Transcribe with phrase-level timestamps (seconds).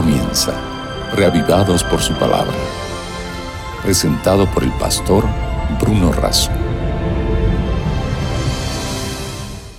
[0.00, 0.52] comienza,
[1.16, 2.54] reavivados por su palabra.
[3.82, 5.24] Presentado por el pastor
[5.80, 6.52] Bruno Razo.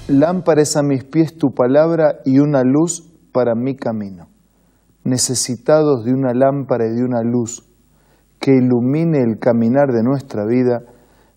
[0.10, 4.28] Lámpara es a mis pies tu palabra y una luz para mi camino.
[5.06, 7.66] Necesitados de una lámpara y de una luz
[8.42, 10.82] que ilumine el caminar de nuestra vida,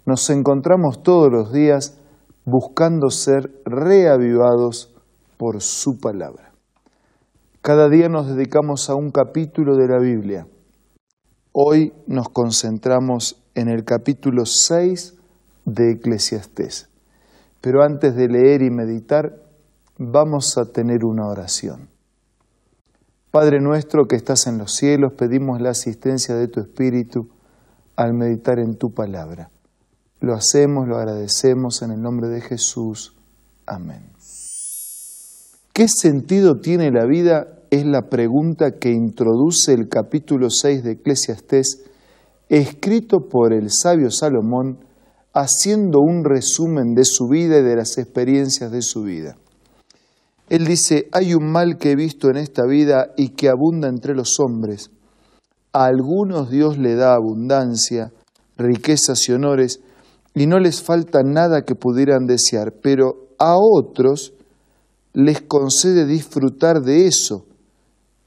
[0.06, 2.00] nos encontramos todos los días
[2.44, 4.92] buscando ser reavivados
[5.38, 6.51] por su palabra.
[7.62, 10.48] Cada día nos dedicamos a un capítulo de la Biblia.
[11.52, 15.14] Hoy nos concentramos en el capítulo 6
[15.66, 16.88] de Eclesiastés.
[17.60, 19.36] Pero antes de leer y meditar,
[19.96, 21.88] vamos a tener una oración.
[23.30, 27.28] Padre nuestro que estás en los cielos, pedimos la asistencia de tu Espíritu
[27.94, 29.52] al meditar en tu palabra.
[30.18, 33.14] Lo hacemos, lo agradecemos en el nombre de Jesús.
[33.66, 34.12] Amén.
[35.72, 37.61] ¿Qué sentido tiene la vida?
[37.72, 41.82] Es la pregunta que introduce el capítulo 6 de Eclesiastés,
[42.50, 44.84] escrito por el sabio Salomón,
[45.32, 49.38] haciendo un resumen de su vida y de las experiencias de su vida.
[50.50, 54.14] Él dice, hay un mal que he visto en esta vida y que abunda entre
[54.14, 54.90] los hombres.
[55.72, 58.12] A algunos Dios le da abundancia,
[58.58, 59.80] riquezas y honores,
[60.34, 64.34] y no les falta nada que pudieran desear, pero a otros
[65.14, 67.46] les concede disfrutar de eso.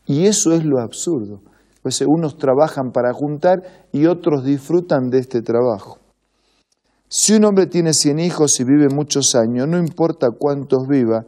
[0.06, 1.42] Y eso es lo absurdo.
[1.82, 3.62] Pues unos trabajan para juntar
[3.92, 6.00] y otros disfrutan de este trabajo.
[7.08, 11.26] Si un hombre tiene cien hijos y vive muchos años, no importa cuántos viva,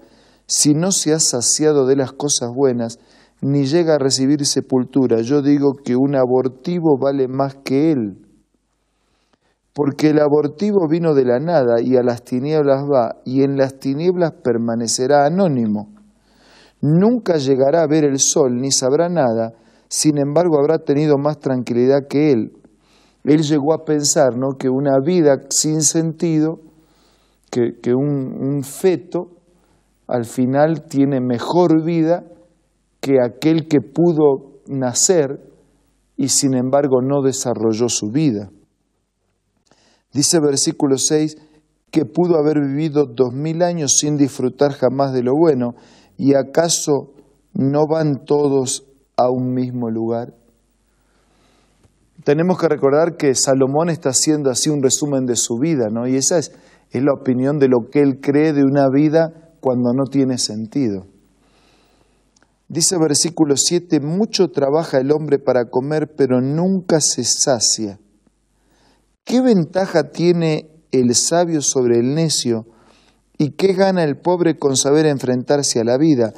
[0.48, 3.00] si no se ha saciado de las cosas buenas,
[3.42, 5.22] ni llega a recibir sepultura.
[5.22, 8.18] Yo digo que un abortivo vale más que él,
[9.74, 13.78] porque el abortivo vino de la nada y a las tinieblas va, y en las
[13.78, 15.97] tinieblas permanecerá anónimo.
[16.82, 19.54] Nunca llegará a ver el sol, ni sabrá nada,
[19.90, 22.54] sin embargo habrá tenido más tranquilidad que él.
[23.24, 24.58] Él llegó a pensar ¿no?
[24.58, 26.60] que una vida sin sentido,
[27.50, 29.38] que, un feto,
[30.08, 32.24] al final tiene mejor vida
[33.02, 35.42] que aquel que pudo nacer
[36.16, 38.50] y sin embargo no desarrolló su vida.
[40.14, 41.38] Dice versículo 6
[41.92, 45.76] que pudo haber vivido dos mil años sin disfrutar jamás de lo bueno
[46.18, 47.14] y acaso
[47.54, 48.86] no van todos
[49.16, 50.34] a un mismo lugar.
[52.24, 56.08] Tenemos que recordar que Salomón está haciendo así un resumen de su vida, ¿no?
[56.08, 56.52] Y esa es,
[56.92, 61.06] la opinión de lo que él cree de una vida cuando no tiene sentido.
[62.68, 68.00] Dice versículo 7, mucho trabaja el hombre para comer, pero nunca se sacia.
[69.24, 72.66] ¿Qué ventaja tiene el sabio sobre el necio?
[73.38, 76.34] ¿Y qué gana el pobre con saber enfrentarse a la vida?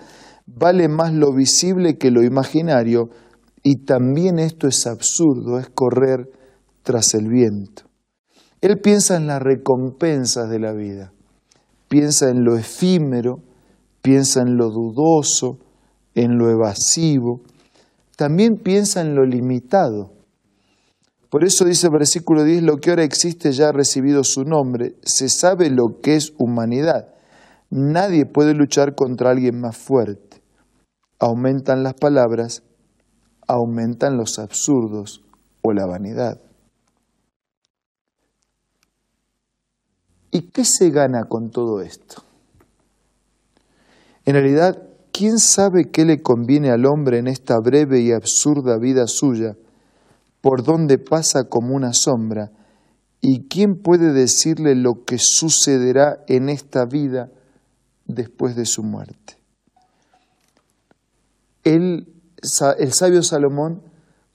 [0.45, 3.09] Vale más lo visible que lo imaginario,
[3.63, 6.29] y también esto es absurdo, es correr
[6.83, 7.83] tras el viento.
[8.61, 11.13] Él piensa en las recompensas de la vida
[11.89, 13.41] piensa en lo efímero,
[14.01, 15.57] piensa en lo dudoso,
[16.15, 17.41] en lo evasivo,
[18.15, 20.11] también piensa en lo limitado.
[21.29, 24.95] Por eso dice el versículo 10, lo que ahora existe ya ha recibido su nombre,
[25.03, 27.13] se sabe lo que es humanidad.
[27.69, 30.41] Nadie puede luchar contra alguien más fuerte.
[31.19, 32.63] Aumentan las palabras,
[33.47, 35.21] aumentan los absurdos
[35.61, 36.39] o la vanidad.
[40.31, 42.23] ¿Y qué se gana con todo esto?
[44.25, 49.05] En realidad, ¿quién sabe qué le conviene al hombre en esta breve y absurda vida
[49.07, 49.55] suya,
[50.41, 52.51] por donde pasa como una sombra?
[53.21, 57.29] ¿Y quién puede decirle lo que sucederá en esta vida
[58.05, 59.37] después de su muerte?
[61.65, 62.07] el
[62.41, 63.83] sabio Salomón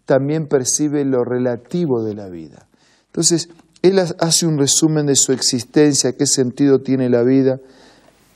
[0.05, 2.69] también percibe lo relativo de la vida.
[3.07, 3.49] Entonces,
[3.85, 7.61] él hace un resumen de su existencia, qué sentido tiene la vida,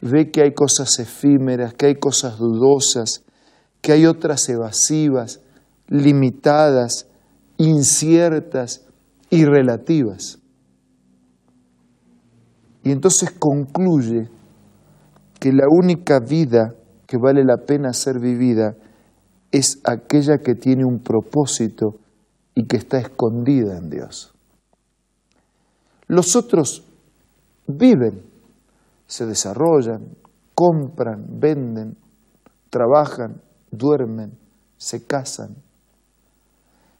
[0.00, 3.24] ve que hay cosas efímeras, que hay cosas dudosas,
[3.80, 5.40] que hay otras evasivas,
[5.88, 7.07] limitadas,
[7.58, 8.86] inciertas
[9.30, 10.38] y relativas.
[12.82, 14.28] Y entonces concluye
[15.38, 16.74] que la única vida
[17.06, 18.76] que vale la pena ser vivida
[19.50, 21.96] es aquella que tiene un propósito
[22.54, 24.34] y que está escondida en Dios.
[26.06, 26.84] Los otros
[27.66, 28.22] viven,
[29.06, 30.16] se desarrollan,
[30.54, 31.96] compran, venden,
[32.70, 33.40] trabajan,
[33.70, 34.38] duermen,
[34.76, 35.56] se casan.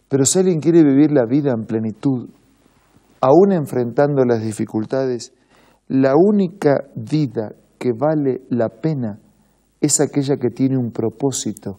[0.09, 2.29] Pero si alguien quiere vivir la vida en plenitud,
[3.21, 5.33] aún enfrentando las dificultades,
[5.89, 9.21] la única vida que vale la pena
[9.81, 11.79] es aquella que tiene un propósito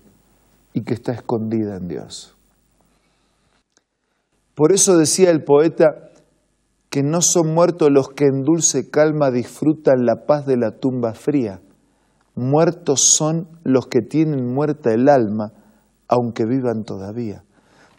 [0.73, 2.35] y que está escondida en Dios.
[4.55, 6.09] Por eso decía el poeta
[6.89, 11.13] que no son muertos los que en dulce calma disfrutan la paz de la tumba
[11.13, 11.61] fría.
[12.35, 15.53] Muertos son los que tienen muerta el alma,
[16.07, 17.43] aunque vivan todavía.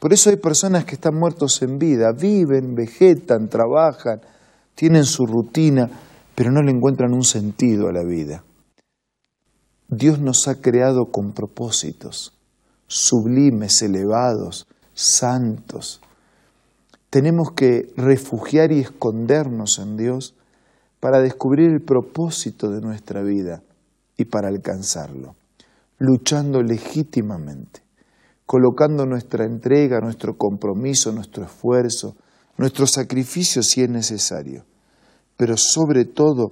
[0.00, 4.20] Por eso hay personas que están muertos en vida, viven, vegetan, trabajan,
[4.74, 5.88] tienen su rutina,
[6.34, 8.42] pero no le encuentran un sentido a la vida.
[9.88, 12.32] Dios nos ha creado con propósitos
[12.90, 16.00] sublimes, elevados, santos.
[17.08, 20.34] Tenemos que refugiar y escondernos en Dios
[20.98, 23.62] para descubrir el propósito de nuestra vida
[24.16, 25.36] y para alcanzarlo,
[25.98, 27.80] luchando legítimamente,
[28.50, 32.16] colocando nuestra entrega, nuestro compromiso, nuestro esfuerzo,
[32.58, 34.64] nuestro sacrificio si es necesario,
[35.36, 36.50] pero sobre todo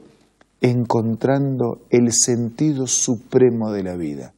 [0.60, 4.32] encontrando el sentido supremo de la vida.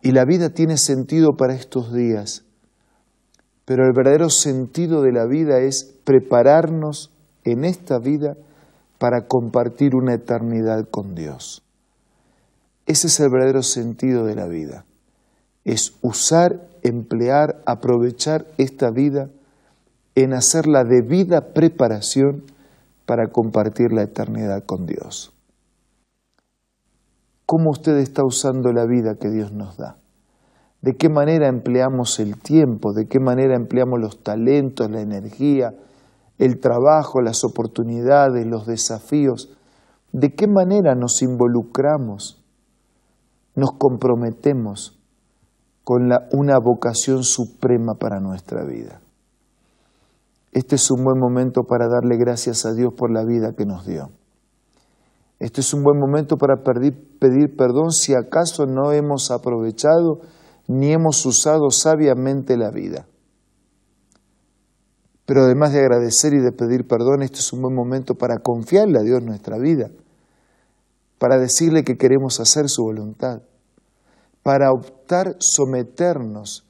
[0.00, 2.44] Y la vida tiene sentido para estos días,
[3.64, 7.10] pero el verdadero sentido de la vida es prepararnos
[7.42, 8.36] en esta vida
[8.98, 11.64] para compartir una eternidad con Dios.
[12.86, 14.84] Ese es el verdadero sentido de la vida.
[15.64, 19.30] Es usar, emplear, aprovechar esta vida
[20.14, 22.44] en hacer la debida preparación
[23.06, 25.32] para compartir la eternidad con Dios.
[27.46, 29.98] ¿Cómo usted está usando la vida que Dios nos da?
[30.80, 32.92] ¿De qué manera empleamos el tiempo?
[32.92, 35.74] ¿De qué manera empleamos los talentos, la energía,
[36.38, 39.56] el trabajo, las oportunidades, los desafíos?
[40.12, 42.42] ¿De qué manera nos involucramos,
[43.54, 45.03] nos comprometemos
[45.84, 49.00] con una vocación suprema para nuestra vida?
[50.52, 53.86] Este es un buen momento para darle gracias a Dios por la vida que nos
[53.86, 54.10] dio.
[55.40, 60.20] Este es un buen momento para pedir, pedir perdón si acaso no hemos aprovechado
[60.68, 63.06] ni hemos usado sabiamente la vida.
[65.26, 68.98] Pero además de agradecer y de pedir perdón, este es un buen momento para confiarle
[68.98, 69.90] a Dios nuestra vida,
[71.18, 73.42] para decirle que queremos hacer su voluntad,
[74.44, 76.64] para optar someternos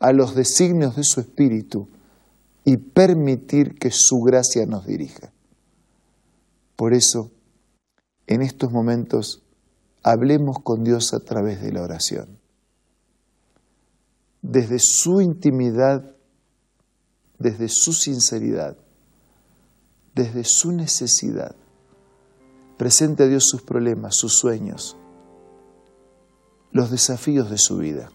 [0.00, 1.86] a los designios de su espíritu
[2.64, 5.30] y permitir que su gracia nos dirija.
[6.74, 7.30] Por eso,
[8.26, 9.42] en estos momentos,
[10.02, 12.38] hablemos con Dios a través de la oración.
[14.40, 16.14] Desde su intimidad,
[17.38, 18.76] desde su sinceridad,
[20.14, 21.54] desde su necesidad,
[22.78, 24.97] presente a Dios sus problemas, sus sueños,
[26.72, 28.10] los desafíos de su vida.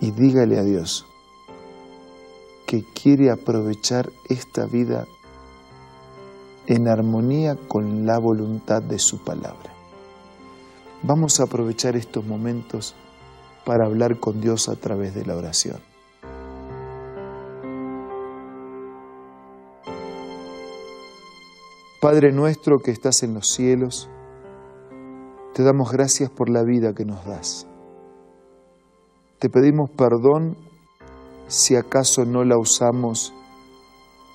[0.00, 1.06] Y dígale a Dios,
[2.66, 5.06] que quiere aprovechar esta vida
[6.66, 9.72] en armonía con la voluntad de su palabra.
[11.02, 12.94] Vamos a aprovechar estos momentos
[13.64, 15.80] para hablar con Dios a través de la oración.
[22.00, 24.08] Padre nuestro que estás en los cielos,
[25.54, 27.66] te damos gracias por la vida que nos das.
[29.38, 30.56] Te pedimos perdón
[31.46, 33.34] si acaso no la usamos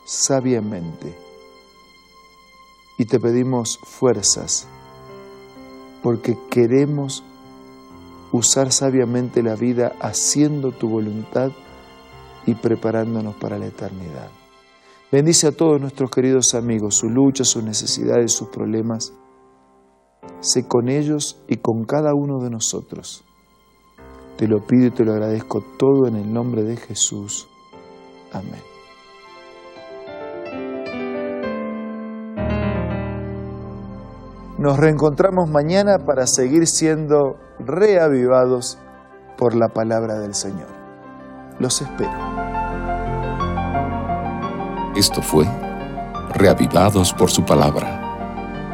[0.05, 1.15] sabiamente.
[2.99, 4.67] Y te pedimos fuerzas,
[6.01, 7.23] porque queremos
[8.31, 11.51] usar sabiamente la vida haciendo tu voluntad
[12.45, 14.29] y preparándonos para la eternidad.
[15.11, 19.13] Bendice a todos nuestros queridos amigos, sus luchas, sus necesidades, sus problemas.
[20.39, 23.23] Sé con ellos y con cada uno de nosotros
[24.37, 27.47] te lo pido y te lo agradezco todo en el nombre de Jesús.
[28.31, 28.61] Amén.
[34.59, 38.77] Nos reencontramos mañana para seguir siendo reavivados
[39.37, 40.69] por la palabra del Señor.
[41.59, 42.11] Los espero.
[44.95, 45.45] Esto fue
[46.33, 48.06] Reavivados por su palabra,